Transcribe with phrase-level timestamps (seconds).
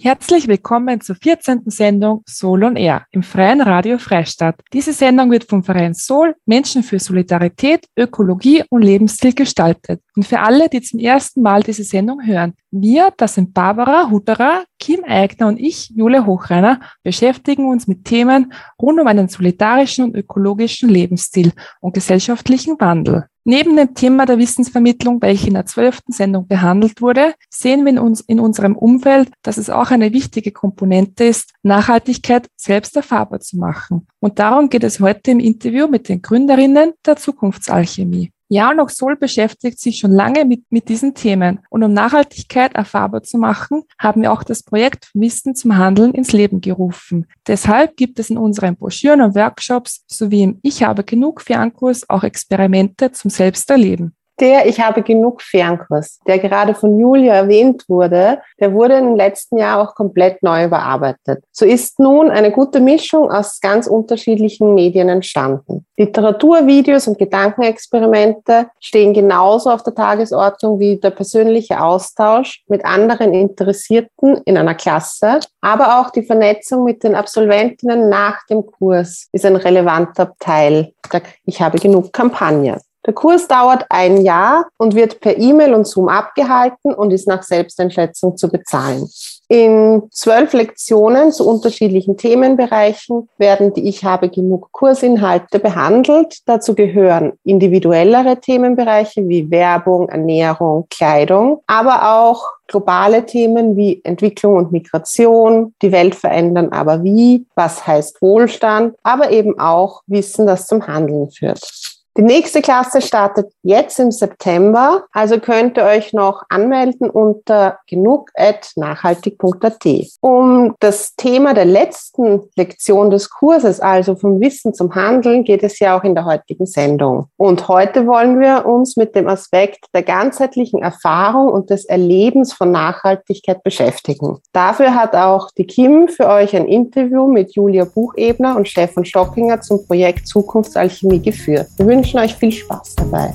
[0.00, 1.62] Herzlich willkommen zur 14.
[1.66, 4.54] Sendung Soul on Air im Freien Radio Freistadt.
[4.72, 10.00] Diese Sendung wird vom Verein Soul Menschen für Solidarität, Ökologie und Lebensstil gestaltet.
[10.14, 14.62] Und für alle, die zum ersten Mal diese Sendung hören, wir, das sind Barbara Hutterer,
[14.78, 20.14] Kim Eigner und ich, Jule Hochreiner, beschäftigen uns mit Themen rund um einen solidarischen und
[20.14, 23.26] ökologischen Lebensstil und gesellschaftlichen Wandel.
[23.50, 27.98] Neben dem Thema der Wissensvermittlung, welche in der zwölften Sendung behandelt wurde, sehen wir in,
[27.98, 33.56] uns, in unserem Umfeld, dass es auch eine wichtige Komponente ist, Nachhaltigkeit selbst erfahrbar zu
[33.56, 34.06] machen.
[34.20, 38.32] Und darum geht es heute im Interview mit den Gründerinnen der Zukunftsalchemie.
[38.48, 41.60] Ja und auch Sol beschäftigt sich schon lange mit, mit diesen Themen.
[41.68, 46.32] Und um Nachhaltigkeit erfahrbar zu machen, haben wir auch das Projekt Wissen zum Handeln ins
[46.32, 47.26] Leben gerufen.
[47.46, 52.24] Deshalb gibt es in unseren Broschüren und Workshops sowie im Ich habe genug Fernkurs auch
[52.24, 54.14] Experimente zum Selbsterleben.
[54.40, 59.58] Der Ich habe genug Fernkurs, der gerade von Julia erwähnt wurde, der wurde im letzten
[59.58, 61.42] Jahr auch komplett neu überarbeitet.
[61.50, 65.86] So ist nun eine gute Mischung aus ganz unterschiedlichen Medien entstanden.
[65.96, 74.36] Literaturvideos und Gedankenexperimente stehen genauso auf der Tagesordnung wie der persönliche Austausch mit anderen Interessierten
[74.44, 79.56] in einer Klasse, aber auch die Vernetzung mit den Absolventinnen nach dem Kurs ist ein
[79.56, 82.78] relevanter Teil der Ich habe genug Kampagne.
[83.08, 87.42] Der Kurs dauert ein Jahr und wird per E-Mail und Zoom abgehalten und ist nach
[87.42, 89.08] Selbsteinschätzung zu bezahlen.
[89.48, 96.40] In zwölf Lektionen zu unterschiedlichen Themenbereichen werden die Ich habe genug Kursinhalte behandelt.
[96.44, 104.70] Dazu gehören individuellere Themenbereiche wie Werbung, Ernährung, Kleidung, aber auch globale Themen wie Entwicklung und
[104.70, 110.86] Migration, die Welt verändern, aber wie, was heißt Wohlstand, aber eben auch Wissen, das zum
[110.86, 111.97] Handeln führt.
[112.18, 119.86] Die nächste Klasse startet jetzt im September, also könnt ihr euch noch anmelden unter genug.nachhaltig.at.
[120.20, 125.78] Um das Thema der letzten Lektion des Kurses, also vom Wissen zum Handeln, geht es
[125.78, 127.28] ja auch in der heutigen Sendung.
[127.36, 132.72] Und heute wollen wir uns mit dem Aspekt der ganzheitlichen Erfahrung und des Erlebens von
[132.72, 134.38] Nachhaltigkeit beschäftigen.
[134.52, 139.60] Dafür hat auch die Kim für euch ein Interview mit Julia Buchebner und Stefan Stockinger
[139.60, 141.68] zum Projekt Zukunftsalchemie geführt.
[141.76, 143.34] Wir wünschen wünschen euch viel Spaß dabei.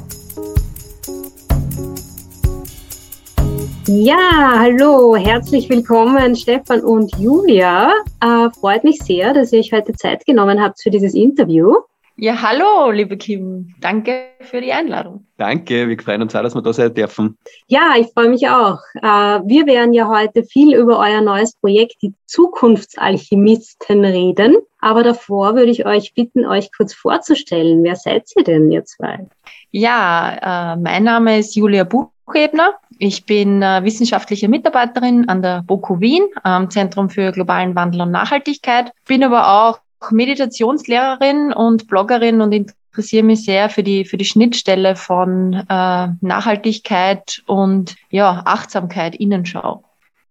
[3.85, 7.91] Ja, hallo, herzlich willkommen Stefan und Julia.
[8.21, 11.75] Äh, freut mich sehr, dass ihr euch heute Zeit genommen habt für dieses Interview.
[12.15, 13.73] Ja, hallo, liebe Kim.
[13.79, 15.25] Danke für die Einladung.
[15.37, 17.39] Danke, wir freuen uns auch, dass wir da sein dürfen.
[17.67, 18.77] Ja, ich freue mich auch.
[19.01, 24.57] Äh, wir werden ja heute viel über euer neues Projekt, die Zukunftsalchemisten, reden.
[24.79, 27.83] Aber davor würde ich euch bitten, euch kurz vorzustellen.
[27.83, 29.25] Wer seid ihr denn, ihr zwei?
[29.71, 32.75] Ja, äh, mein Name ist Julia Buchebner.
[32.99, 38.11] Ich bin äh, wissenschaftliche Mitarbeiterin an der BOKU Wien, am Zentrum für globalen Wandel und
[38.11, 38.91] Nachhaltigkeit.
[39.07, 39.79] Bin aber auch
[40.11, 47.41] Meditationslehrerin und Bloggerin und interessiere mich sehr für die, für die Schnittstelle von äh, Nachhaltigkeit
[47.47, 49.83] und ja, Achtsamkeit, Innenschau.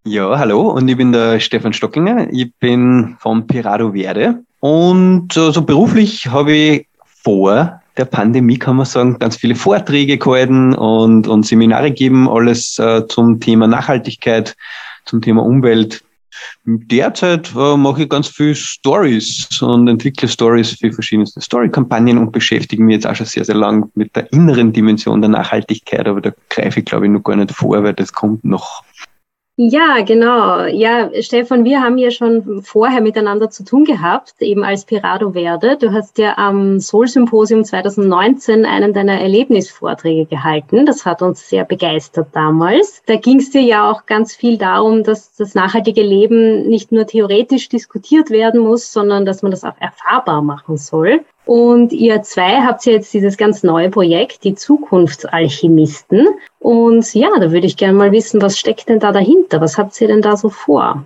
[0.04, 2.28] Ja, hallo und ich bin der Stefan Stockinger.
[2.32, 8.76] Ich bin vom Pirado Verde und äh, so beruflich habe ich vor der Pandemie, kann
[8.76, 14.56] man sagen, ganz viele Vorträge gehalten und, und Seminare geben, alles äh, zum Thema Nachhaltigkeit,
[15.04, 16.02] zum Thema Umwelt.
[16.64, 22.82] Derzeit äh, mache ich ganz viel Stories und entwickle Stories für verschiedenste Story-Kampagnen und beschäftige
[22.82, 26.32] mich jetzt auch schon sehr, sehr lang mit der inneren Dimension der Nachhaltigkeit, aber da
[26.48, 28.82] greife ich, glaube ich, noch gar nicht vor, weil das kommt noch.
[29.56, 30.64] Ja, genau.
[30.64, 35.76] Ja, Stefan, wir haben ja schon vorher miteinander zu tun gehabt, eben als Pirado Verde.
[35.76, 40.86] Du hast ja am Soul-Symposium 2019 einen deiner Erlebnisvorträge gehalten.
[40.86, 43.02] Das hat uns sehr begeistert damals.
[43.04, 47.06] Da ging es dir ja auch ganz viel darum, dass das nachhaltige Leben nicht nur
[47.06, 51.26] theoretisch diskutiert werden muss, sondern dass man das auch erfahrbar machen soll.
[51.44, 56.28] Und ihr zwei habt jetzt dieses ganz neue Projekt, die Zukunftsalchemisten.
[56.60, 59.60] Und ja, da würde ich gerne mal wissen, was steckt denn da dahinter?
[59.60, 61.04] Was habt ihr denn da so vor?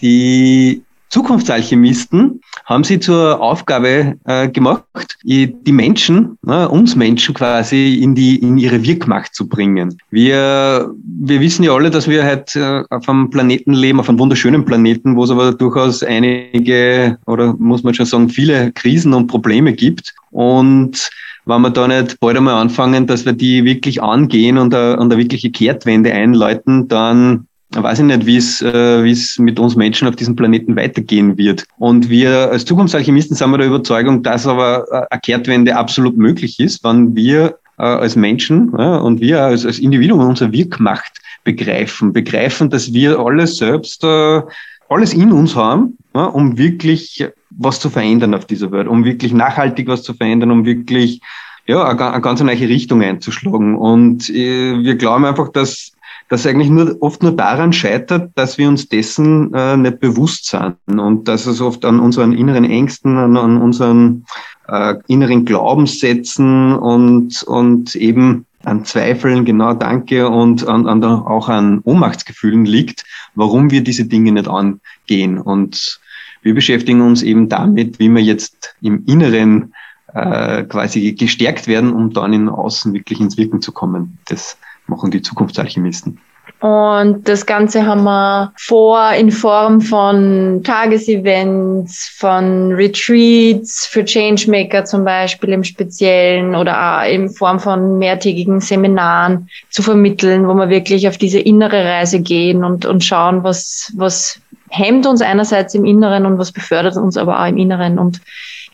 [0.00, 8.14] Die Zukunftsalchemisten haben sie zur Aufgabe äh, gemacht, die Menschen, äh, uns Menschen quasi in
[8.14, 9.98] die in ihre Wirkmacht zu bringen.
[10.10, 14.18] Wir wir wissen ja alle, dass wir halt äh, auf einem Planeten leben, auf einem
[14.18, 19.28] wunderschönen Planeten, wo es aber durchaus einige oder muss man schon sagen viele Krisen und
[19.28, 21.10] Probleme gibt und
[21.48, 25.10] wenn wir da nicht bald einmal anfangen, dass wir die wirklich angehen und eine, und
[25.10, 29.76] eine wirkliche Kehrtwende einläuten, dann weiß ich nicht, wie es, äh, wie es mit uns
[29.76, 31.66] Menschen auf diesem Planeten weitergehen wird.
[31.78, 36.82] Und wir als Zukunftsalchemisten sind wir der Überzeugung, dass aber eine Kehrtwende absolut möglich ist,
[36.82, 42.70] wenn wir äh, als Menschen ja, und wir als, als Individuen unsere Wirkmacht begreifen, begreifen,
[42.70, 44.42] dass wir alles selbst, äh,
[44.88, 49.32] alles in uns haben, ja, um wirklich was zu verändern auf dieser Welt, um wirklich
[49.32, 51.20] nachhaltig was zu verändern, um wirklich
[51.66, 53.76] ja, eine, eine ganz neue Richtung einzuschlagen.
[53.76, 55.92] Und äh, wir glauben einfach, dass
[56.28, 60.76] das eigentlich nur oft nur daran scheitert, dass wir uns dessen äh, nicht bewusst sind
[60.86, 64.26] und dass es oft an unseren inneren Ängsten, an, an unseren
[64.68, 71.48] äh, inneren Glaubenssätzen und und eben an Zweifeln, genau, danke, und an, an der, auch
[71.48, 73.04] an Ohnmachtsgefühlen liegt,
[73.34, 75.38] warum wir diese Dinge nicht angehen.
[75.38, 76.00] Und
[76.42, 79.74] wir beschäftigen uns eben damit, wie wir jetzt im Inneren
[80.12, 84.18] äh, quasi gestärkt werden, um dann in Außen wirklich ins Wirken zu kommen.
[84.26, 84.58] Das
[84.88, 86.18] machen die Zukunftsalchemisten.
[86.60, 95.04] Und das Ganze haben wir vor in Form von Tagesevents, von Retreats für Changemaker zum
[95.04, 101.06] Beispiel im Speziellen oder auch in Form von mehrtägigen Seminaren zu vermitteln, wo wir wirklich
[101.06, 106.26] auf diese innere Reise gehen und, und schauen, was, was hemmt uns einerseits im Inneren
[106.26, 108.00] und was befördert uns aber auch im Inneren.
[108.00, 108.20] Und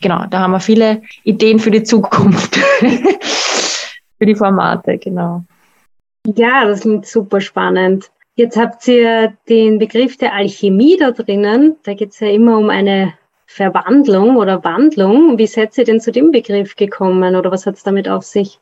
[0.01, 2.55] genau, da haben wir viele Ideen für die Zukunft,
[4.17, 5.43] für die Formate, genau.
[6.25, 8.09] Ja, das klingt super spannend.
[8.35, 11.75] Jetzt habt ihr den Begriff der Alchemie da drinnen.
[11.83, 13.13] Da geht es ja immer um eine
[13.45, 15.37] Verwandlung oder Wandlung.
[15.37, 18.59] Wie seid ihr denn zu dem Begriff gekommen oder was hat es damit auf sich?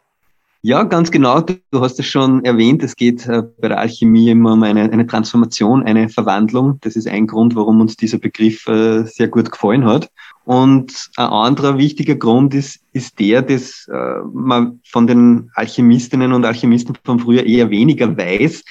[0.62, 1.42] Ja, ganz genau.
[1.42, 2.84] Du hast es schon erwähnt.
[2.84, 6.80] Es geht äh, bei der Alchemie immer um eine, eine Transformation, eine Verwandlung.
[6.82, 10.10] Das ist ein Grund, warum uns dieser Begriff äh, sehr gut gefallen hat.
[10.46, 16.46] Und ein anderer wichtiger Grund ist, ist der, dass äh, man von den Alchemistinnen und
[16.46, 18.64] Alchemisten von früher eher weniger weiß,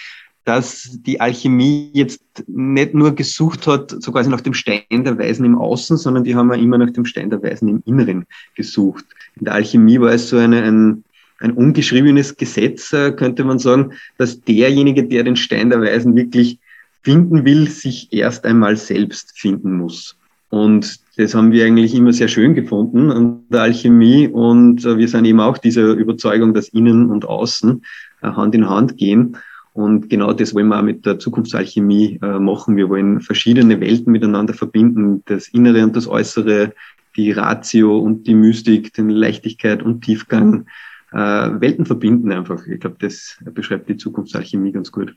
[0.44, 5.44] dass die Alchemie jetzt nicht nur gesucht hat, so quasi nach dem Stein der Weisen
[5.44, 9.04] im Außen, sondern die haben ja immer nach dem Stein der Weisen im Inneren gesucht.
[9.38, 11.04] In der Alchemie war es so eine, ein,
[11.38, 16.58] ein ungeschriebenes Gesetz, äh, könnte man sagen, dass derjenige, der den Stein der Weisen wirklich
[17.02, 20.16] finden will, sich erst einmal selbst finden muss.
[20.52, 24.28] Und das haben wir eigentlich immer sehr schön gefunden an der Alchemie.
[24.28, 27.82] Und äh, wir sind eben auch dieser Überzeugung, dass Innen und Außen
[28.20, 29.38] äh, Hand in Hand gehen.
[29.72, 32.76] Und genau das wollen wir auch mit der Zukunftsalchemie machen.
[32.76, 36.74] Wir wollen verschiedene Welten miteinander verbinden, das Innere und das Äußere,
[37.16, 40.66] die Ratio und die Mystik, den Leichtigkeit und Tiefgang
[41.12, 42.66] äh, Welten verbinden einfach.
[42.66, 45.14] Ich glaube, das beschreibt die Zukunftsalchemie ganz gut.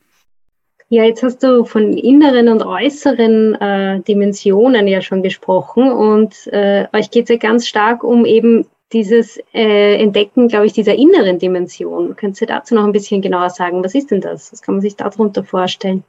[0.90, 6.88] Ja, jetzt hast du von inneren und äußeren äh, Dimensionen ja schon gesprochen und äh,
[6.94, 11.40] euch geht es ja ganz stark um eben dieses äh, Entdecken, glaube ich, dieser inneren
[11.40, 12.16] Dimension.
[12.16, 13.84] Könnt ihr dazu noch ein bisschen genauer sagen?
[13.84, 14.52] Was ist denn das?
[14.52, 16.04] Was kann man sich darunter vorstellen?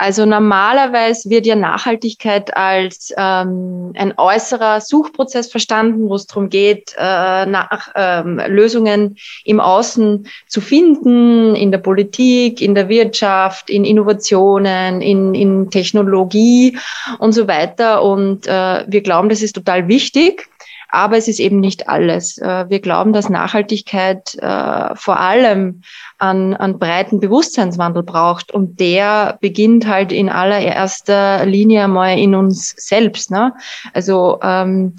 [0.00, 6.94] Also normalerweise wird ja Nachhaltigkeit als ähm, ein äußerer Suchprozess verstanden, wo es darum geht,
[6.96, 13.84] äh, nach ähm, Lösungen im Außen zu finden, in der Politik, in der Wirtschaft, in
[13.84, 16.78] Innovationen, in, in Technologie
[17.18, 18.04] und so weiter.
[18.04, 20.48] Und äh, wir glauben, das ist total wichtig.
[20.88, 22.38] Aber es ist eben nicht alles.
[22.38, 25.82] Äh, wir glauben, dass Nachhaltigkeit äh, vor allem
[26.18, 28.52] an, an breiten Bewusstseinswandel braucht.
[28.52, 33.30] Und der beginnt halt in allererster Linie einmal in uns selbst.
[33.30, 33.54] Ne?
[33.92, 34.94] Also ähm,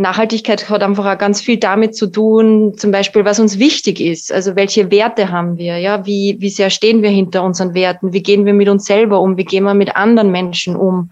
[0.00, 4.32] Nachhaltigkeit hat einfach auch ganz viel damit zu tun, zum Beispiel, was uns wichtig ist.
[4.32, 5.78] Also welche Werte haben wir?
[5.78, 8.12] Ja, wie, wie sehr stehen wir hinter unseren Werten?
[8.12, 9.36] Wie gehen wir mit uns selber um?
[9.36, 11.10] Wie gehen wir mit anderen Menschen um?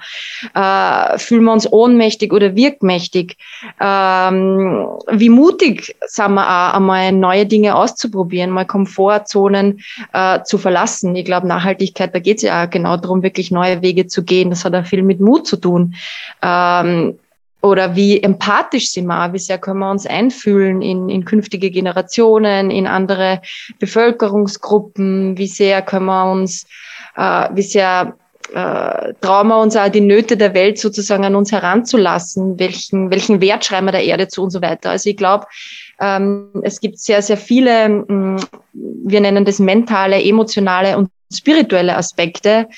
[0.54, 3.36] Äh, fühlen wir uns ohnmächtig oder wirkmächtig?
[3.78, 9.80] Ähm, wie mutig sind wir auch, einmal neue Dinge auszuprobieren, mal Komfortzonen
[10.14, 11.14] äh, zu verlassen?
[11.14, 14.48] Ich glaube, Nachhaltigkeit, da geht es ja auch genau darum, wirklich neue Wege zu gehen.
[14.48, 15.94] Das hat auch viel mit Mut zu tun.
[16.42, 17.18] Ähm,
[17.68, 22.70] oder wie empathisch sind wir, wie sehr können wir uns einfühlen in, in künftige Generationen,
[22.70, 23.40] in andere
[23.78, 26.66] Bevölkerungsgruppen, wie sehr können wir uns,
[27.16, 28.14] äh, wie sehr
[28.52, 33.40] äh, trauen wir uns auch die Nöte der Welt sozusagen an uns heranzulassen, welchen, welchen
[33.40, 34.90] Wert schreiben wir der Erde zu und so weiter.
[34.90, 35.46] Also ich glaube,
[36.00, 38.36] ähm, es gibt sehr, sehr viele, mh, mm,
[38.72, 42.68] wir nennen das mentale, emotionale und spirituelle Aspekte,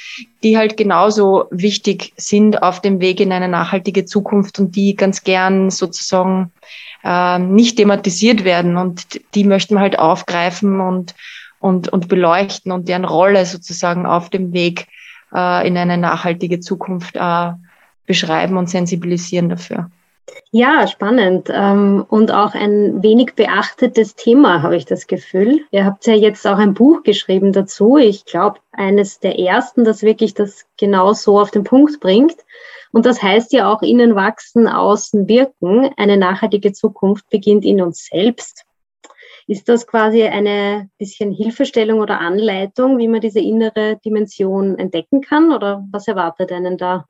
[0.42, 5.22] die halt genauso wichtig sind auf dem Weg in eine nachhaltige Zukunft und die ganz
[5.22, 6.52] gern sozusagen
[7.04, 11.14] äh, nicht thematisiert werden und die möchten wir halt aufgreifen und,
[11.60, 14.86] und, und beleuchten und deren Rolle sozusagen auf dem Weg
[15.32, 17.52] äh, in eine nachhaltige Zukunft äh,
[18.06, 19.90] beschreiben und sensibilisieren dafür.
[20.52, 25.60] Ja, spannend ähm, und auch ein wenig beachtetes Thema, habe ich das Gefühl.
[25.70, 27.96] Ihr habt ja jetzt auch ein Buch geschrieben dazu.
[27.98, 32.36] Ich glaube, eines der ersten, das wirklich das genau so auf den Punkt bringt.
[32.92, 35.90] Und das heißt ja auch innen wachsen, außen wirken.
[35.96, 38.64] Eine nachhaltige Zukunft beginnt in uns selbst.
[39.46, 45.52] Ist das quasi eine bisschen Hilfestellung oder Anleitung, wie man diese innere Dimension entdecken kann?
[45.52, 47.06] Oder was erwartet einen da?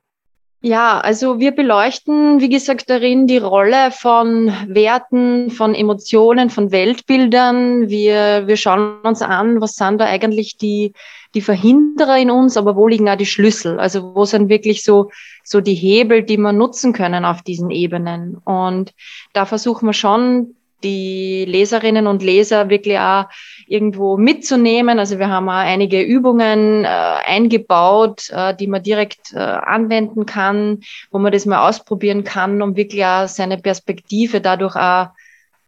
[0.62, 7.88] Ja, also wir beleuchten, wie gesagt, darin die Rolle von Werten, von Emotionen, von Weltbildern.
[7.88, 10.92] Wir, wir schauen uns an, was sind da eigentlich die,
[11.34, 13.80] die Verhinderer in uns, aber wo liegen auch die Schlüssel?
[13.80, 15.10] Also wo sind wirklich so,
[15.44, 18.36] so die Hebel, die wir nutzen können auf diesen Ebenen?
[18.44, 18.92] Und
[19.32, 23.26] da versuchen wir schon, die Leserinnen und Leser wirklich auch
[23.66, 24.99] irgendwo mitzunehmen.
[24.99, 30.80] Also wir haben auch einige Übungen äh, eingebaut, äh, die man direkt äh, anwenden kann,
[31.10, 35.08] wo man das mal ausprobieren kann, um wirklich auch seine Perspektive dadurch auch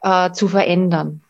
[0.02, 1.22] äh, zu verändern.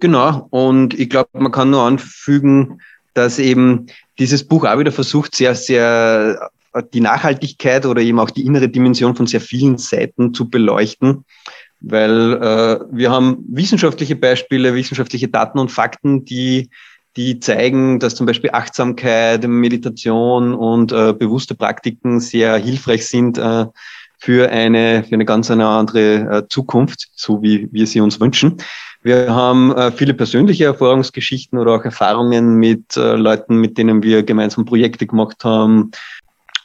[0.00, 2.80] Genau, und ich glaube, man kann nur anfügen,
[3.14, 3.86] dass eben
[4.18, 6.50] dieses Buch auch wieder versucht, sehr, sehr
[6.94, 11.24] die Nachhaltigkeit oder eben auch die innere Dimension von sehr vielen Seiten zu beleuchten
[11.80, 16.70] weil äh, wir haben wissenschaftliche Beispiele, wissenschaftliche Daten und Fakten, die,
[17.16, 23.66] die zeigen, dass zum Beispiel Achtsamkeit, Meditation und äh, bewusste Praktiken sehr hilfreich sind äh,
[24.18, 28.58] für eine, für eine ganz eine andere äh, Zukunft, so wie wir sie uns wünschen.
[29.02, 34.22] Wir haben äh, viele persönliche Erfahrungsgeschichten oder auch Erfahrungen mit äh, Leuten, mit denen wir
[34.22, 35.90] gemeinsam Projekte gemacht haben.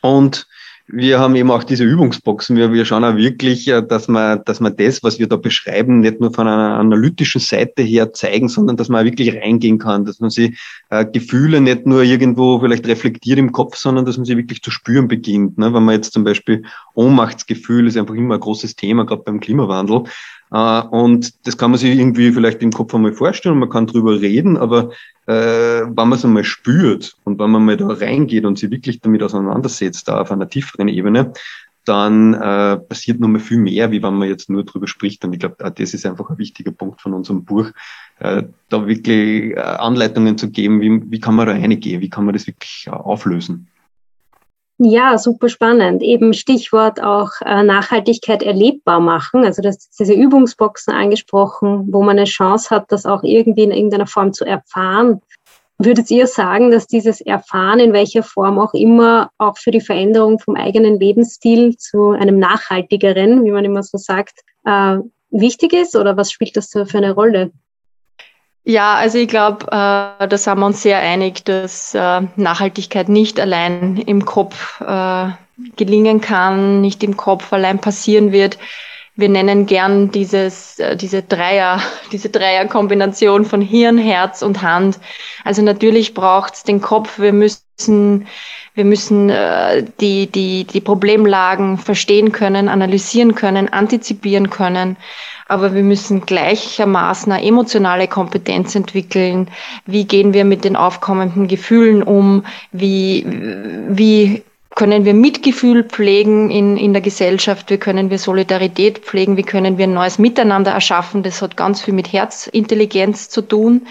[0.01, 0.45] Und
[0.87, 2.55] wir haben eben auch diese Übungsboxen.
[2.57, 5.99] Wir, wir schauen auch wirklich, äh, dass man, dass man das, was wir da beschreiben,
[5.99, 10.05] nicht nur von einer analytischen Seite her zeigen, sondern dass man auch wirklich reingehen kann,
[10.05, 10.55] dass man sie
[10.89, 14.69] äh, Gefühle nicht nur irgendwo vielleicht reflektiert im Kopf, sondern dass man sie wirklich zu
[14.69, 15.57] spüren beginnt.
[15.57, 15.73] Ne?
[15.73, 16.63] Wenn man jetzt zum Beispiel
[16.93, 20.03] Ohnmachtsgefühl ist einfach immer ein großes Thema, gerade beim Klimawandel.
[20.51, 24.21] Äh, und das kann man sich irgendwie vielleicht im Kopf einmal vorstellen, man kann drüber
[24.21, 24.91] reden, aber
[25.27, 28.99] äh, wenn man es einmal spürt und wenn man mal da reingeht und sich wirklich
[29.01, 31.33] damit auseinandersetzt, da auf einer tieferen Ebene,
[31.85, 35.23] dann äh, passiert noch mal viel mehr, wie wenn man jetzt nur drüber spricht.
[35.23, 37.71] Und ich glaube, das ist einfach ein wichtiger Punkt von unserem Buch,
[38.19, 42.25] äh, da wirklich äh, Anleitungen zu geben, wie, wie kann man da reingehen, wie kann
[42.25, 43.67] man das wirklich äh, auflösen.
[44.77, 46.03] Ja, super spannend.
[46.03, 49.45] Eben Stichwort auch äh, Nachhaltigkeit erlebbar machen.
[49.45, 54.07] Also das diese Übungsboxen angesprochen, wo man eine Chance hat, das auch irgendwie in irgendeiner
[54.07, 55.21] Form zu erfahren.
[55.77, 60.39] Würdet ihr sagen, dass dieses Erfahren in welcher Form auch immer auch für die Veränderung
[60.39, 64.97] vom eigenen Lebensstil zu einem nachhaltigeren, wie man immer so sagt, äh,
[65.29, 65.95] wichtig ist?
[65.95, 67.51] Oder was spielt das für eine Rolle?
[68.67, 73.39] Ja, also ich glaube, äh, da sind wir uns sehr einig, dass äh, Nachhaltigkeit nicht
[73.39, 75.29] allein im Kopf äh,
[75.75, 78.57] gelingen kann, nicht im Kopf allein passieren wird.
[79.15, 81.81] Wir nennen gern dieses, äh, diese Dreier,
[82.11, 84.99] diese Dreierkombination von Hirn, Herz und Hand.
[85.43, 87.19] Also natürlich braucht's den Kopf.
[87.19, 88.27] Wir müssen,
[88.73, 94.97] wir müssen äh, die, die, die Problemlagen verstehen können, analysieren können, antizipieren können
[95.47, 99.49] aber wir müssen gleichermaßen eine emotionale Kompetenz entwickeln.
[99.85, 102.45] Wie gehen wir mit den aufkommenden Gefühlen um?
[102.71, 103.25] Wie,
[103.89, 104.43] wie
[104.75, 109.77] können wir Mitgefühl pflegen in, in der Gesellschaft, wie können wir Solidarität pflegen, wie können
[109.77, 111.23] wir ein neues Miteinander erschaffen.
[111.23, 113.87] Das hat ganz viel mit Herzintelligenz zu tun.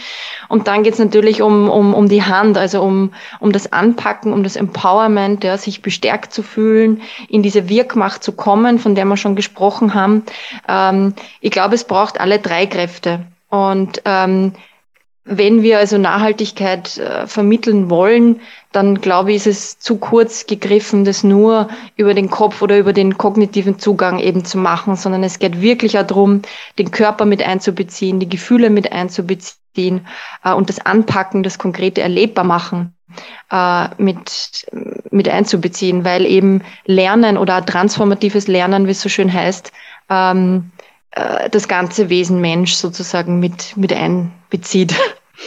[0.50, 4.35] Und dann geht es natürlich um, um, um die Hand, also um, um das Anpacken,
[4.35, 7.00] um das Empowerment, ja, sich bestärkt zu fühlen,
[7.31, 10.23] in diese Wirkmacht zu kommen, von der wir schon gesprochen haben.
[10.69, 13.21] Ähm, ich glaube, es braucht alle drei Kräfte.
[13.49, 14.53] Und ähm,
[15.25, 18.40] wenn wir also Nachhaltigkeit äh, vermitteln wollen,
[18.73, 22.93] dann glaube ich, ist es zu kurz gegriffen, das nur über den Kopf oder über
[22.93, 26.43] den kognitiven Zugang eben zu machen, sondern es geht wirklich auch darum,
[26.78, 30.07] den Körper mit einzubeziehen, die Gefühle mit einzubeziehen
[30.45, 32.95] äh, und das Anpacken, das konkrete erlebbar machen
[33.50, 34.66] äh, mit,
[35.11, 39.73] mit einzubeziehen, weil eben Lernen oder transformatives Lernen, wie es so schön heißt,
[40.11, 40.71] ähm,
[41.14, 44.94] äh, das ganze Wesen Mensch sozusagen mit, mit einbezieht.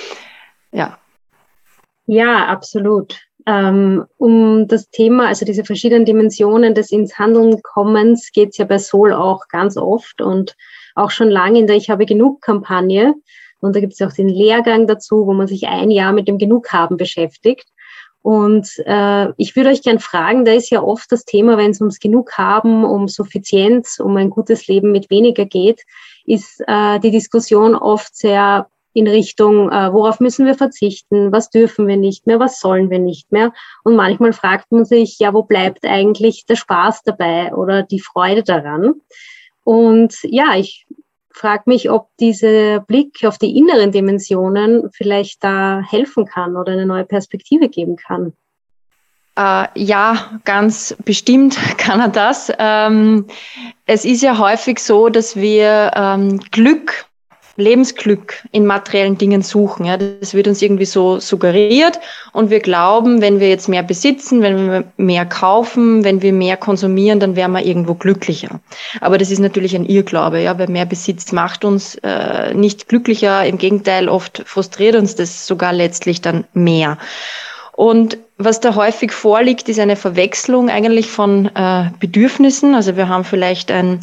[0.72, 0.98] ja.
[2.06, 3.20] Ja, absolut.
[3.46, 8.66] Ähm, um das Thema, also diese verschiedenen Dimensionen des ins Handeln kommens, geht es ja
[8.66, 10.56] bei Sol auch ganz oft und
[10.96, 13.16] auch schon lange in der Ich habe genug Kampagne.
[13.60, 16.38] Und da gibt es auch den Lehrgang dazu, wo man sich ein Jahr mit dem
[16.38, 17.66] Genughaben beschäftigt.
[18.28, 21.80] Und äh, ich würde euch gern fragen, da ist ja oft das Thema, wenn es
[21.80, 25.84] ums Genug haben, um Suffizienz, um ein gutes Leben mit weniger geht,
[26.26, 31.88] ist äh, die Diskussion oft sehr in Richtung, äh, worauf müssen wir verzichten, was dürfen
[31.88, 33.54] wir nicht mehr, was sollen wir nicht mehr.
[33.86, 38.44] Und manchmal fragt man sich, ja, wo bleibt eigentlich der Spaß dabei oder die Freude
[38.44, 38.96] daran?
[39.64, 40.86] Und ja, ich
[41.38, 46.86] frage mich, ob dieser Blick auf die inneren Dimensionen vielleicht da helfen kann oder eine
[46.86, 48.34] neue Perspektive geben kann.
[49.38, 52.52] Äh, ja, ganz bestimmt kann er das.
[52.58, 53.28] Ähm,
[53.86, 57.07] es ist ja häufig so, dass wir ähm, Glück
[57.58, 59.86] Lebensglück in materiellen Dingen suchen.
[59.86, 62.00] Ja, das wird uns irgendwie so suggeriert
[62.32, 66.56] und wir glauben, wenn wir jetzt mehr besitzen, wenn wir mehr kaufen, wenn wir mehr
[66.56, 68.60] konsumieren, dann wären wir irgendwo glücklicher.
[69.02, 73.46] Aber das ist natürlich ein Irrglaube, ja, weil mehr Besitz macht uns äh, nicht glücklicher.
[73.46, 76.98] Im Gegenteil, oft frustriert uns das sogar letztlich dann mehr.
[77.78, 82.74] Und was da häufig vorliegt, ist eine Verwechslung eigentlich von äh, Bedürfnissen.
[82.74, 84.00] Also wir haben vielleicht ein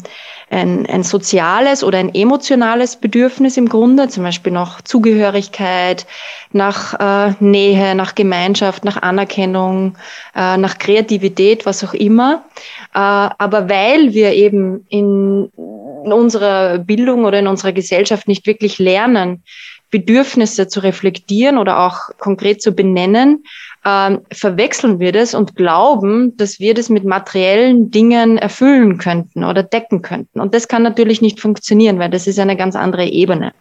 [0.55, 6.07] ein, ein soziales oder ein emotionales Bedürfnis im Grunde, zum Beispiel nach Zugehörigkeit,
[6.53, 9.97] nach äh, Nähe, nach Gemeinschaft, nach Anerkennung,
[10.33, 12.45] äh, nach Kreativität, was auch immer.
[12.93, 15.51] Äh, aber weil wir eben in,
[16.05, 19.43] in unserer Bildung oder in unserer Gesellschaft nicht wirklich lernen,
[19.91, 23.43] Bedürfnisse zu reflektieren oder auch konkret zu benennen,
[23.85, 29.61] ähm, verwechseln wir das und glauben, dass wir das mit materiellen Dingen erfüllen könnten oder
[29.61, 30.39] decken könnten.
[30.39, 33.53] Und das kann natürlich nicht funktionieren, weil das ist eine ganz andere Ebene.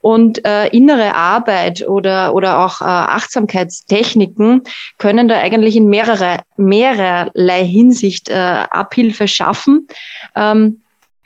[0.00, 4.62] Und äh, innere Arbeit oder, oder auch äh, Achtsamkeitstechniken
[4.98, 9.88] können da eigentlich in mehrere, mehrerlei Hinsicht äh, Abhilfe schaffen.
[10.36, 10.82] Ähm,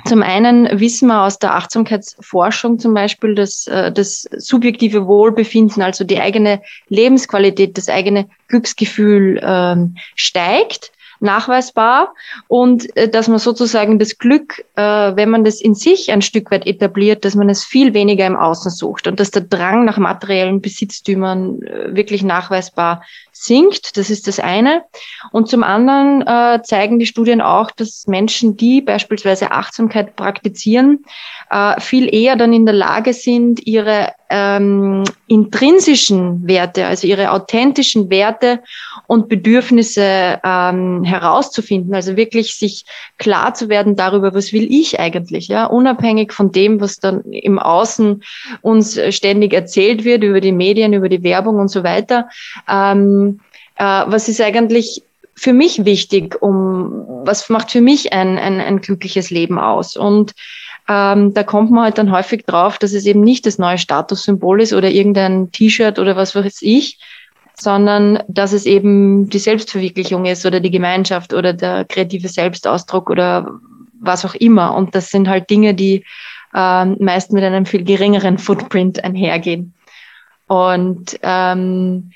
[0.06, 6.04] zum einen wissen wir aus der Achtsamkeitsforschung zum Beispiel, dass äh, das subjektive Wohlbefinden, also
[6.04, 12.14] die eigene Lebensqualität, das eigene Glücksgefühl ähm, steigt nachweisbar.
[12.48, 16.50] Und äh, dass man sozusagen das Glück, äh, wenn man das in sich ein Stück
[16.50, 19.98] weit etabliert, dass man es viel weniger im Außen sucht und dass der Drang nach
[19.98, 23.04] materiellen Besitztümern äh, wirklich nachweisbar
[23.40, 23.96] sinkt.
[23.96, 24.82] Das ist das eine.
[25.32, 31.04] Und zum anderen äh, zeigen die Studien auch, dass Menschen, die beispielsweise Achtsamkeit praktizieren,
[31.50, 38.10] äh, viel eher dann in der Lage sind, ihre ähm, intrinsischen Werte, also ihre authentischen
[38.10, 38.60] Werte
[39.06, 41.94] und Bedürfnisse ähm, herauszufinden.
[41.94, 42.84] Also wirklich sich
[43.18, 47.58] klar zu werden darüber, was will ich eigentlich, ja, unabhängig von dem, was dann im
[47.58, 48.22] Außen
[48.60, 52.28] uns ständig erzählt wird über die Medien, über die Werbung und so weiter.
[52.68, 53.29] Ähm, äh,
[53.82, 55.02] was ist eigentlich
[55.34, 59.96] für mich wichtig, um was macht für mich ein, ein, ein glückliches Leben aus?
[59.96, 60.34] Und
[60.88, 64.60] ähm, da kommt man halt dann häufig drauf, dass es eben nicht das neue Statussymbol
[64.60, 66.98] ist oder irgendein T-Shirt oder was weiß ich,
[67.54, 73.46] sondern dass es eben die Selbstverwirklichung ist oder die Gemeinschaft oder der kreative Selbstausdruck oder
[74.00, 74.74] was auch immer.
[74.74, 76.04] Und das sind halt Dinge, die
[76.54, 79.74] äh, meist mit einem viel geringeren Footprint einhergehen.
[80.48, 82.10] Und ähm,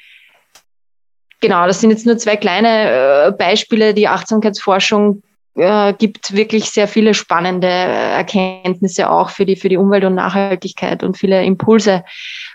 [1.44, 3.92] genau, das sind jetzt nur zwei kleine äh, Beispiele.
[3.92, 5.22] Die Achtsamkeitsforschung
[5.56, 11.02] äh, gibt wirklich sehr viele spannende Erkenntnisse auch für die, für die Umwelt und Nachhaltigkeit
[11.02, 12.02] und viele Impulse,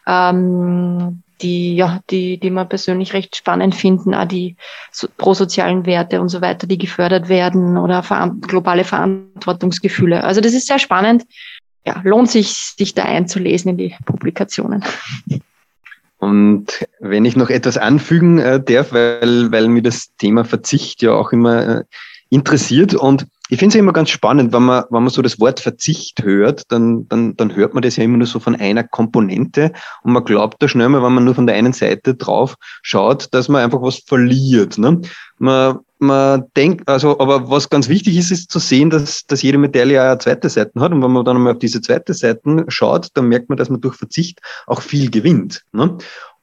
[0.08, 4.56] ähm, die, ja, die, die man persönlich recht spannend finden, auch die
[4.92, 10.24] so, prosozialen Werte und so weiter, die gefördert werden oder ver globale Verantwortungsgefühle.
[10.24, 11.26] Also das ist sehr spannend.
[11.86, 14.84] Ja, lohnt sich, sich da einzulesen in die Publikationen.
[16.20, 21.14] Und wenn ich noch etwas anfügen äh, darf, weil, weil mir das Thema Verzicht ja
[21.14, 21.84] auch immer äh,
[22.30, 25.40] interessiert und ich finde es ja immer ganz spannend, wenn man, wenn man so das
[25.40, 28.84] Wort Verzicht hört, dann, dann, dann hört man das ja immer nur so von einer
[28.84, 29.72] Komponente
[30.04, 33.34] und man glaubt da schnell mal, wenn man nur von der einen Seite drauf schaut,
[33.34, 34.78] dass man einfach was verliert.
[34.78, 35.02] Ne?
[35.40, 39.58] Man, man denkt, also, aber was ganz wichtig ist, ist zu sehen, dass, dass jede
[39.58, 42.66] Medaille ja eine zweite Seite hat und wenn man dann mal auf diese zweite Seite
[42.68, 45.64] schaut, dann merkt man, dass man durch Verzicht auch viel gewinnt.
[45.72, 45.98] Ne?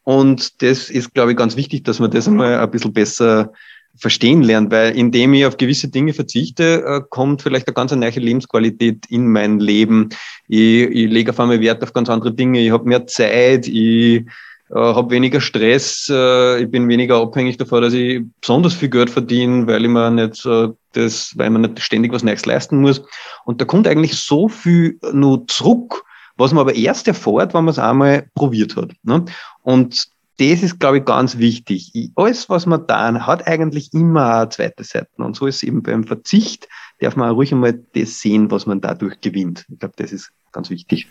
[0.04, 3.52] Und das ist, glaube ich, ganz wichtig, dass man das einmal ein bisschen besser
[3.98, 8.10] verstehen lernt, weil indem ich auf gewisse Dinge verzichte, äh, kommt vielleicht eine ganz neue
[8.10, 10.10] Lebensqualität in mein Leben.
[10.48, 14.26] Ich, ich lege auf einmal Wert auf ganz andere Dinge, ich habe mehr Zeit, ich
[14.70, 19.11] äh, habe weniger Stress, äh, ich bin weniger abhängig davon, dass ich besonders viel Geld
[19.11, 23.02] verdiene, weil ich mir nicht äh, das, weil man nicht ständig was Neues leisten muss.
[23.44, 26.05] Und da kommt eigentlich so viel nur zurück,
[26.37, 28.92] was man aber erst erfährt, wenn man es einmal probiert hat.
[29.02, 29.24] Ne?
[29.62, 32.11] Und das ist, glaube ich, ganz wichtig.
[32.14, 35.09] Alles, was man da hat, eigentlich immer eine zweite Seite.
[35.16, 36.68] Und so ist eben beim Verzicht,
[37.00, 39.64] darf man ruhig einmal das sehen, was man dadurch gewinnt.
[39.70, 41.09] Ich glaube, das ist ganz wichtig.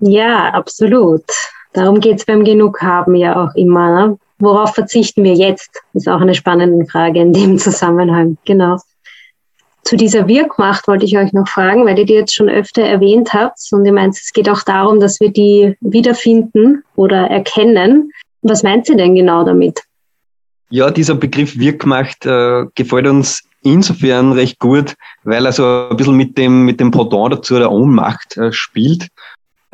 [0.00, 1.24] Ja, absolut.
[1.72, 4.08] Darum geht es beim Genug haben ja auch immer.
[4.08, 4.18] Ne?
[4.38, 5.82] worauf verzichten wir jetzt?
[5.94, 8.38] Ist auch eine spannende Frage in dem Zusammenhang.
[8.44, 8.78] Genau.
[9.84, 13.32] Zu dieser Wirkmacht wollte ich euch noch fragen, weil ihr die jetzt schon öfter erwähnt
[13.32, 13.58] habt.
[13.70, 18.10] Und ihr meint, es geht auch darum, dass wir die wiederfinden oder erkennen.
[18.42, 19.80] Was meint ihr denn genau damit?
[20.70, 26.16] Ja, dieser Begriff Wirkmacht äh, gefällt uns insofern recht gut, weil er so ein bisschen
[26.16, 29.08] mit dem, mit dem Pendant dazu der Ohnmacht äh, spielt.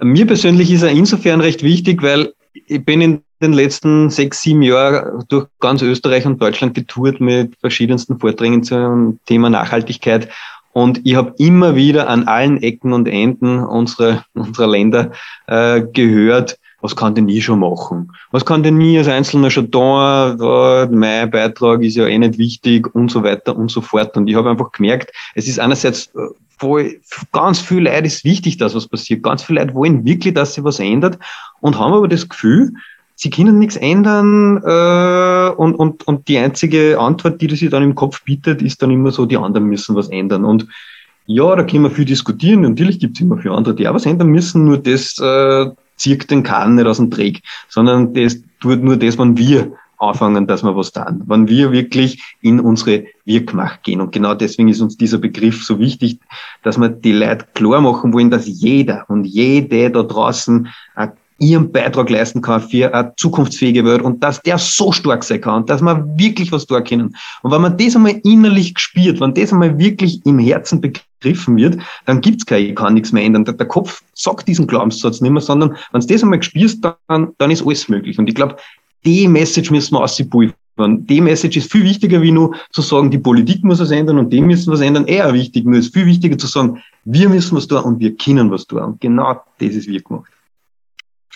[0.02, 2.34] Mir persönlich ist er insofern recht wichtig, weil
[2.66, 7.54] ich bin in den letzten sechs, sieben Jahren durch ganz Österreich und Deutschland getourt mit
[7.60, 10.28] verschiedensten Vorträgen zum Thema Nachhaltigkeit.
[10.72, 15.12] Und ich habe immer wieder an allen Ecken und Enden unserer, unserer Länder
[15.46, 18.12] äh, gehört, was kann denn ich schon machen?
[18.30, 20.86] Was kann denn ich als Einzelner schon da?
[20.90, 24.14] Mein Beitrag ist ja eh nicht wichtig und so weiter und so fort.
[24.18, 27.00] Und ich habe einfach gemerkt, es ist einerseits äh, voll,
[27.32, 29.22] ganz viel Leute ist wichtig, dass was passiert.
[29.22, 31.18] Ganz viele Leute wollen wirklich, dass sich was ändert
[31.62, 32.74] und haben aber das Gefühl,
[33.14, 37.94] sie können nichts ändern äh, und, und, und die einzige Antwort, die sich dann im
[37.94, 40.44] Kopf bietet, ist dann immer so, die anderen müssen was ändern.
[40.44, 40.66] Und
[41.24, 42.60] ja, da können wir viel diskutieren.
[42.60, 45.70] Natürlich gibt es immer viele andere, die auch was ändern müssen, nur das äh,
[46.04, 50.46] zieht den Kahn nicht aus dem Dreck, sondern das tut nur das, wenn wir anfangen,
[50.46, 51.22] dass wir was tun.
[51.26, 54.02] Wenn wir wirklich in unsere Wirkmacht gehen.
[54.02, 56.18] Und genau deswegen ist uns dieser Begriff so wichtig,
[56.62, 60.68] dass wir die Leute klar machen wollen, dass jeder und jede da draußen
[61.38, 65.66] ihren Beitrag leisten kann für eine zukunftsfähige Welt und dass der so stark sein kann
[65.66, 67.16] dass man wirklich was tun können.
[67.42, 71.78] Und wenn man das einmal innerlich gespürt, wenn das einmal wirklich im Herzen begriffen wird,
[72.06, 73.44] dann gibt's kein, ich kann nichts mehr ändern.
[73.44, 77.32] Der, der Kopf sagt diesen Glaubenssatz nicht mehr, sondern wenn du das einmal gespürst, dann,
[77.38, 78.18] dann ist alles möglich.
[78.18, 78.56] Und ich glaube,
[79.04, 80.54] die Message müssen wir auspulvern.
[81.06, 84.30] Die Message ist viel wichtiger, wie nur zu sagen, die Politik muss was ändern und
[84.30, 85.06] die müssen was ändern.
[85.06, 88.50] Eher wichtig, nur ist viel wichtiger zu sagen, wir müssen was tun und wir können
[88.50, 88.80] was tun.
[88.80, 90.30] Und genau das ist wir gemacht.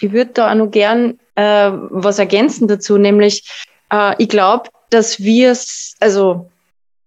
[0.01, 3.49] Ich würde da auch noch gern äh, was ergänzen dazu, nämlich
[3.93, 5.57] äh, ich glaube, dass wir
[6.01, 6.49] also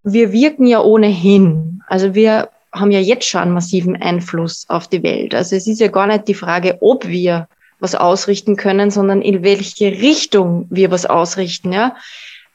[0.03, 1.81] wir wirken ja ohnehin.
[1.87, 5.35] Also wir haben ja jetzt schon massiven Einfluss auf die Welt.
[5.35, 7.47] Also es ist ja gar nicht die Frage, ob wir
[7.79, 11.95] was ausrichten können, sondern in welche Richtung wir was ausrichten, ja.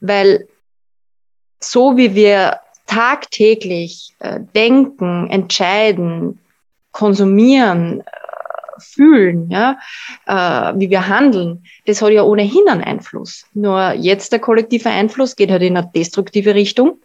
[0.01, 0.47] Weil
[1.61, 6.39] so wie wir tagtäglich äh, denken, entscheiden,
[6.93, 8.03] konsumieren,
[8.79, 9.79] fühlen, ja,
[10.27, 13.47] äh, wie wir handeln, das hat ja ohnehin einen Einfluss.
[13.55, 16.99] Nur jetzt der kollektive Einfluss geht halt in eine destruktive Richtung.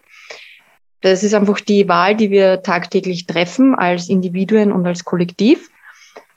[1.02, 5.70] Das ist einfach die Wahl, die wir tagtäglich treffen als Individuen und als Kollektiv.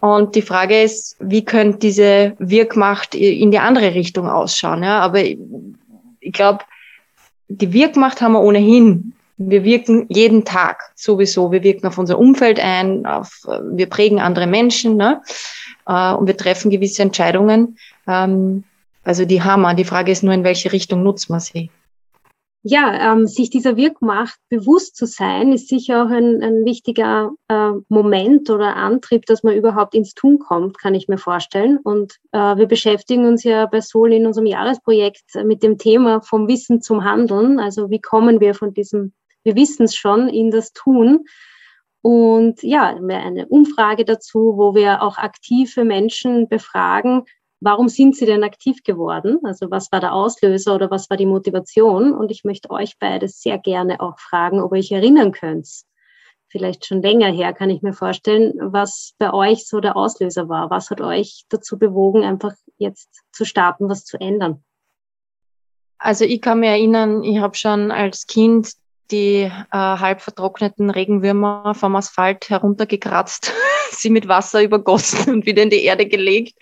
[0.01, 4.83] Und die Frage ist, wie könnte diese Wirkmacht in die andere Richtung ausschauen?
[4.83, 5.39] Ja, aber ich,
[6.21, 6.65] ich glaube,
[7.49, 11.51] die Wirkmacht haben wir ohnehin wir wirken jeden Tag sowieso.
[11.51, 13.41] Wir wirken auf unser Umfeld ein, auf,
[13.73, 15.23] wir prägen andere Menschen ne?
[15.87, 17.79] Äh, und wir treffen gewisse Entscheidungen.
[18.07, 18.65] Ähm,
[19.03, 19.75] also die Hammer.
[19.75, 21.71] Die Frage ist nur, in welche Richtung nutzt man sie?
[22.67, 27.73] Ja, ähm, sich dieser Wirkmacht bewusst zu sein, ist sicher auch ein, ein wichtiger äh,
[27.89, 31.79] Moment oder Antrieb, dass man überhaupt ins Tun kommt, kann ich mir vorstellen.
[31.85, 36.49] Und äh, wir beschäftigen uns ja bei Sol in unserem Jahresprojekt mit dem Thema vom
[36.49, 37.61] Wissen zum Handeln.
[37.61, 39.13] Also wie kommen wir von diesem
[39.45, 41.27] wir wissen es schon, in das Tun.
[42.03, 47.25] Und ja, eine Umfrage dazu, wo wir auch aktive Menschen befragen,
[47.65, 49.39] warum sind sie denn aktiv geworden?
[49.43, 52.13] Also was war der Auslöser oder was war die Motivation?
[52.13, 55.69] Und ich möchte euch beide sehr gerne auch fragen, ob ihr euch erinnern könnt.
[56.49, 60.71] Vielleicht schon länger her kann ich mir vorstellen, was bei euch so der Auslöser war.
[60.71, 64.63] Was hat euch dazu bewogen, einfach jetzt zu starten, was zu ändern?
[65.99, 68.73] Also ich kann mich erinnern, ich habe schon als Kind
[69.11, 73.53] die äh, halb vertrockneten Regenwürmer vom Asphalt heruntergekratzt,
[73.91, 76.55] sie mit Wasser übergossen und wieder in die Erde gelegt.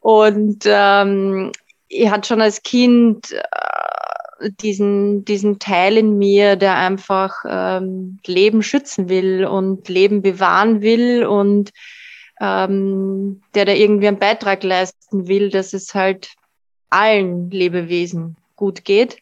[0.00, 1.52] Und ähm,
[1.88, 8.62] ich hatte schon als Kind äh, diesen, diesen Teil in mir, der einfach ähm, Leben
[8.62, 11.70] schützen will und Leben bewahren will und
[12.40, 16.32] ähm, der da irgendwie einen Beitrag leisten will, dass es halt
[16.88, 19.18] allen Lebewesen gut geht.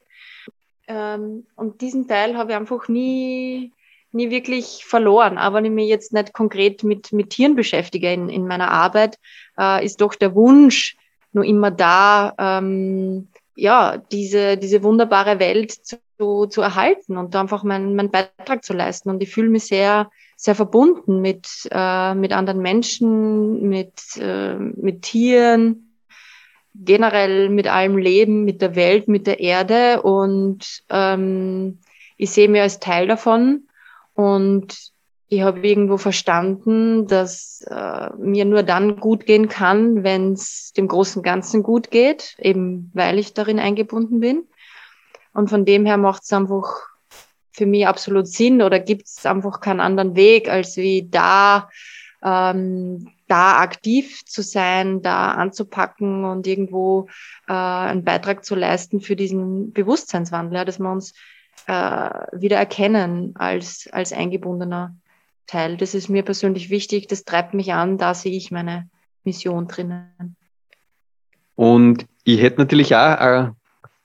[0.86, 3.72] Ähm, und diesen Teil habe ich einfach nie,
[4.12, 5.38] nie wirklich verloren.
[5.38, 9.18] Aber wenn ich mich jetzt nicht konkret mit, mit Tieren beschäftige in, in meiner Arbeit,
[9.58, 10.96] äh, ist doch der Wunsch
[11.32, 17.96] nur immer da, ähm, ja, diese, diese wunderbare Welt zu, zu erhalten und einfach meinen,
[17.96, 19.10] meinen Beitrag zu leisten.
[19.10, 25.02] Und ich fühle mich sehr, sehr verbunden mit, äh, mit anderen Menschen, mit, äh, mit
[25.02, 25.96] Tieren,
[26.74, 31.78] generell mit allem Leben, mit der Welt, mit der Erde und ähm,
[32.16, 33.67] ich sehe mich als Teil davon
[34.18, 34.76] und
[35.28, 40.88] ich habe irgendwo verstanden, dass äh, mir nur dann gut gehen kann, wenn es dem
[40.88, 44.48] großen Ganzen gut geht, eben weil ich darin eingebunden bin.
[45.32, 46.80] Und von dem her macht es einfach
[47.52, 51.68] für mich absolut Sinn oder gibt es einfach keinen anderen Weg, als wie da,
[52.20, 57.06] ähm, da aktiv zu sein, da anzupacken und irgendwo
[57.46, 61.14] äh, einen Beitrag zu leisten für diesen Bewusstseinswandel, ja, dass wir uns
[61.68, 64.96] äh, wieder erkennen als, als eingebundener
[65.46, 65.76] Teil.
[65.76, 68.88] Das ist mir persönlich wichtig, das treibt mich an, da sehe ich meine
[69.22, 70.36] Mission drinnen.
[71.56, 73.50] Und ich hätte natürlich auch äh,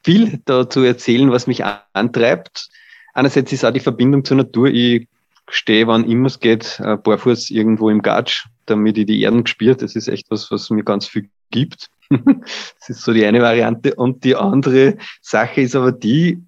[0.04, 2.69] viel dazu erzählen, was mich antreibt.
[3.13, 4.67] Einerseits ist auch die Verbindung zur Natur.
[4.67, 5.08] Ich
[5.49, 9.82] stehe, wann immer es geht, äh, barfuß irgendwo im Gatsch, damit ich die Erden gespürt.
[9.82, 11.89] Das ist echt was, was mir ganz viel gibt.
[12.10, 13.95] das ist so die eine Variante.
[13.95, 16.43] Und die andere Sache ist aber die,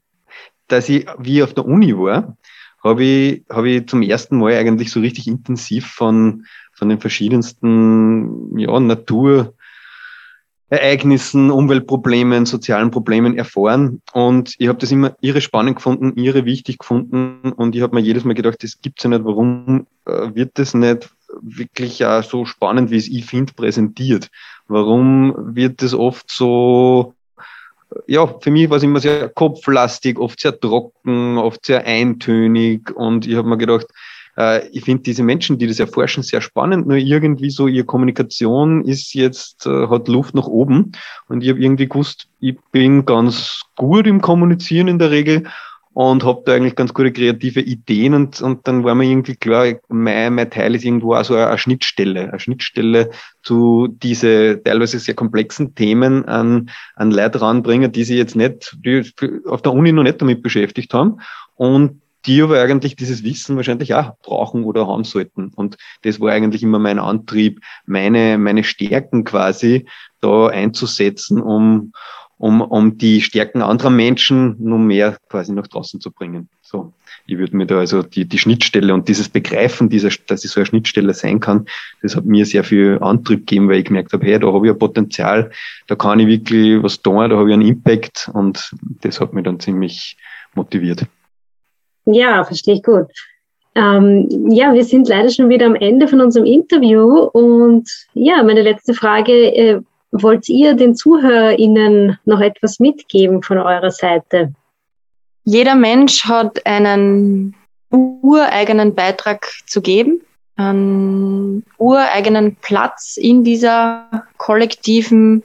[0.68, 2.36] dass ich, wie ich auf der Uni war,
[2.84, 8.60] habe ich, habe ich zum ersten Mal eigentlich so richtig intensiv von, von den verschiedensten
[8.60, 14.04] ja, Naturereignissen, Umweltproblemen, sozialen Problemen erfahren.
[14.14, 17.54] Und ich habe das immer irre spannend gefunden, irre wichtig gefunden.
[17.54, 19.26] Und ich habe mir jedes Mal gedacht, das gibt's ja nicht.
[19.26, 21.10] Warum äh, wird das nicht
[21.42, 24.30] wirklich ja so spannend, wie es ich finde, präsentiert?
[24.68, 27.16] Warum wird das oft so
[28.08, 33.28] ja, für mich war es immer sehr kopflastig, oft sehr trocken, oft sehr eintönig und
[33.28, 33.88] ich habe mir gedacht,
[34.38, 38.86] äh, ich finde diese Menschen, die das erforschen, sehr spannend, nur irgendwie so ihre Kommunikation
[38.86, 40.92] ist jetzt, äh, hat Luft nach oben
[41.28, 45.44] und ich habe irgendwie gewusst, ich bin ganz gut im Kommunizieren in der Regel
[45.96, 49.76] und habe da eigentlich ganz gute kreative Ideen und, und dann war mir irgendwie klar,
[49.88, 53.12] mein, mein Teil ist irgendwo auch so eine, Schnittstelle, eine Schnittstelle
[53.44, 59.10] zu diese teilweise sehr komplexen Themen an, an Leute ranbringen, die sich jetzt nicht, die
[59.46, 61.22] auf der Uni noch nicht damit beschäftigt haben
[61.56, 65.54] und die aber eigentlich dieses Wissen wahrscheinlich auch brauchen oder haben sollten.
[65.56, 69.86] Und das war eigentlich immer mein Antrieb, meine, meine Stärken quasi
[70.20, 71.94] da einzusetzen, um,
[72.38, 76.50] um, um die Stärken anderer Menschen nur mehr quasi nach draußen zu bringen.
[76.62, 76.94] So,
[77.28, 80.60] ich würde mir da also die, die Schnittstelle und dieses Begreifen, dieser, dass ich so
[80.60, 81.66] eine Schnittstelle sein kann,
[82.02, 84.74] das hat mir sehr viel Antrieb gegeben, weil ich gemerkt habe, hey, da habe ich
[84.74, 85.52] ein Potenzial,
[85.88, 88.72] da kann ich wirklich was tun, da habe ich einen Impact und
[89.02, 90.18] das hat mich dann ziemlich
[90.54, 91.06] motiviert.
[92.06, 93.08] Ja, verstehe ich gut.
[93.78, 98.62] Ähm, ja, wir sind leider schon wieder am Ende von unserem Interview und ja, meine
[98.62, 99.82] letzte Frage, äh,
[100.18, 104.54] Wollt ihr den ZuhörerInnen noch etwas mitgeben von eurer Seite?
[105.44, 107.54] Jeder Mensch hat einen
[107.92, 110.22] ureigenen Beitrag zu geben,
[110.56, 115.44] einen ureigenen Platz in dieser kollektiven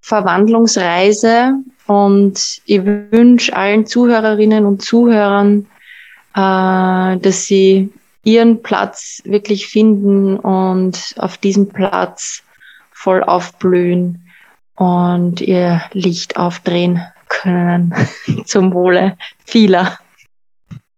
[0.00, 1.54] Verwandlungsreise.
[1.88, 5.66] Und ich wünsche allen Zuhörerinnen und Zuhörern,
[6.36, 12.44] äh, dass sie ihren Platz wirklich finden und auf diesem Platz
[12.98, 14.28] voll aufblühen
[14.74, 17.94] und ihr Licht aufdrehen können
[18.44, 20.00] zum Wohle vieler.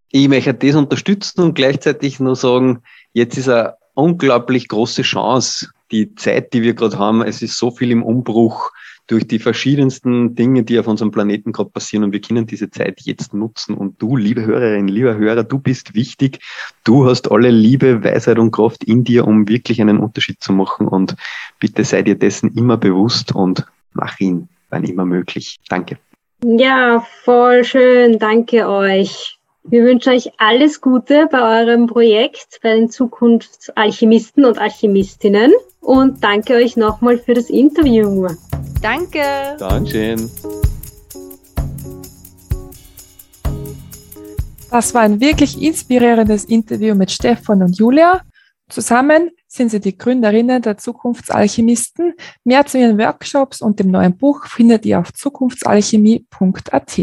[0.09, 2.81] Ich möchte das unterstützen und gleichzeitig nur sagen,
[3.13, 7.21] jetzt ist eine unglaublich große Chance, die Zeit, die wir gerade haben.
[7.21, 8.71] Es ist so viel im Umbruch
[9.11, 13.01] durch die verschiedensten Dinge, die auf unserem Planeten gerade passieren und wir können diese Zeit
[13.01, 13.75] jetzt nutzen.
[13.75, 16.39] Und du, liebe Hörerin, lieber Hörer, du bist wichtig.
[16.85, 20.87] Du hast alle Liebe, Weisheit und Kraft in dir, um wirklich einen Unterschied zu machen.
[20.87, 21.17] Und
[21.59, 25.59] bitte sei dir dessen immer bewusst und mach ihn, wann immer möglich.
[25.67, 25.97] Danke.
[26.45, 28.17] Ja, voll schön.
[28.17, 29.40] Danke euch.
[29.63, 35.51] Wir wünschen euch alles Gute bei eurem Projekt, bei den Zukunftsalchemisten und Alchemistinnen.
[35.79, 38.27] Und danke euch nochmal für das Interview.
[38.81, 39.21] Danke.
[39.59, 40.29] Dankeschön.
[44.71, 48.21] Das war ein wirklich inspirierendes Interview mit Stefan und Julia.
[48.67, 52.13] Zusammen sind sie die Gründerinnen der Zukunftsalchemisten.
[52.45, 56.99] Mehr zu ihren Workshops und dem neuen Buch findet ihr auf zukunftsalchemie.at.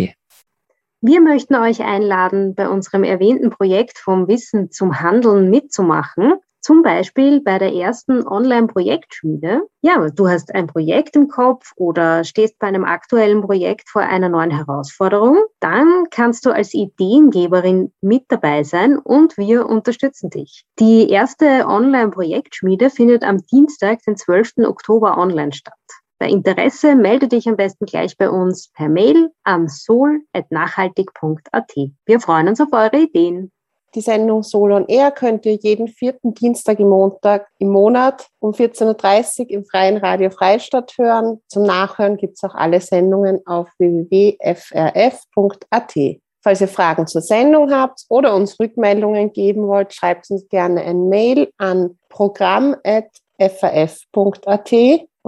[1.01, 6.35] Wir möchten euch einladen, bei unserem erwähnten Projekt vom Wissen zum Handeln mitzumachen.
[6.61, 9.63] Zum Beispiel bei der ersten Online-Projektschmiede.
[9.81, 14.29] Ja, du hast ein Projekt im Kopf oder stehst bei einem aktuellen Projekt vor einer
[14.29, 15.39] neuen Herausforderung.
[15.61, 20.65] Dann kannst du als Ideengeberin mit dabei sein und wir unterstützen dich.
[20.81, 24.67] Die erste Online-Projektschmiede findet am Dienstag, den 12.
[24.67, 25.75] Oktober online statt.
[26.19, 31.73] Bei Interesse melde dich am besten gleich bei uns per Mail an sol.nachhaltig.at.
[32.07, 33.53] Wir freuen uns auf eure Ideen.
[33.95, 38.51] Die Sendung Solo on Air könnt ihr jeden vierten Dienstag im Montag im Monat um
[38.51, 41.41] 14.30 Uhr im Freien Radio Freistadt hören.
[41.49, 45.95] Zum Nachhören gibt es auch alle Sendungen auf www.frf.at.
[46.43, 51.09] Falls ihr Fragen zur Sendung habt oder uns Rückmeldungen geben wollt, schreibt uns gerne ein
[51.09, 54.69] Mail an programm.faf.at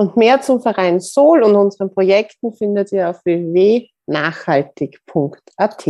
[0.01, 5.87] und mehr zum Verein Sol und unseren Projekten findet ihr auf www.nachhaltig.at.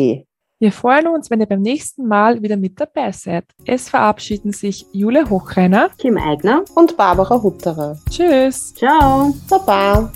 [0.63, 3.45] Wir freuen uns, wenn ihr beim nächsten Mal wieder mit dabei seid.
[3.65, 6.65] Es verabschieden sich Jule Hochreiner, Kim Eigner.
[6.75, 7.97] Und Barbara Hutterer.
[8.11, 8.75] Tschüss.
[8.75, 9.33] Ciao.
[9.49, 10.11] Baba.